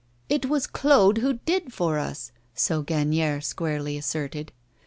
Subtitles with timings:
[0.29, 4.51] 'It was Claude who did for us!' so Gagnière squarely asserted.